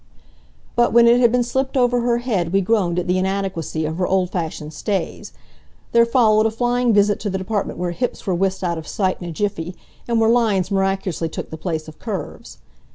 [0.75, 3.97] But when it had been slipped over her head we groaned at the inadequacy of
[3.99, 5.31] her old fashioned stays.
[5.91, 9.21] There followed a flying visit to the department where hips were whisked out of sight
[9.21, 9.75] in a jiffy,
[10.07, 12.57] and where lines miraculously took the place of curves.